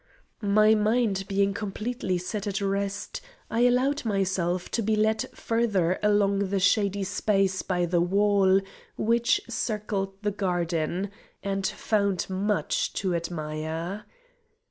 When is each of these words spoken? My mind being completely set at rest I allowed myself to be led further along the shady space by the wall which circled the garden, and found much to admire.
My 0.41 0.73
mind 0.73 1.25
being 1.27 1.53
completely 1.53 2.17
set 2.17 2.47
at 2.47 2.59
rest 2.59 3.21
I 3.51 3.67
allowed 3.67 4.03
myself 4.03 4.67
to 4.71 4.81
be 4.81 4.95
led 4.95 5.29
further 5.37 5.99
along 6.01 6.49
the 6.49 6.59
shady 6.59 7.03
space 7.03 7.61
by 7.61 7.85
the 7.85 8.01
wall 8.01 8.61
which 8.97 9.41
circled 9.47 10.15
the 10.23 10.31
garden, 10.31 11.11
and 11.43 11.67
found 11.67 12.27
much 12.31 12.93
to 12.93 13.13
admire. 13.13 14.05